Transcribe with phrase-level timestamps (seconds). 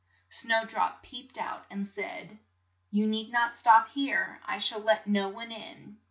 [0.31, 2.39] Snow drop peeped out and said,
[2.89, 5.99] "You need not stop here, I shall let no one in."